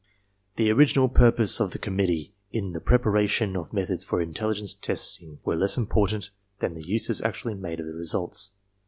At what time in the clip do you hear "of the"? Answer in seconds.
1.61-1.77, 7.79-7.93